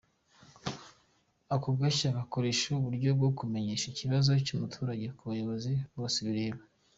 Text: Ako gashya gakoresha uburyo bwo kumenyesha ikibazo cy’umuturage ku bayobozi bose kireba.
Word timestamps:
Ako 1.55 1.69
gashya 1.79 2.15
gakoresha 2.17 2.67
uburyo 2.79 3.09
bwo 3.17 3.29
kumenyesha 3.37 3.85
ikibazo 3.89 4.29
cy’umuturage 4.45 5.07
ku 5.17 5.21
bayobozi 5.29 5.73
bose 5.97 6.17
kireba. 6.27 6.61